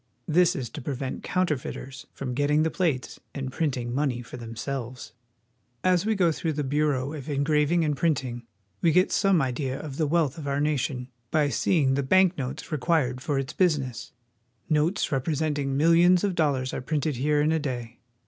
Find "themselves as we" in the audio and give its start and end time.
4.35-6.15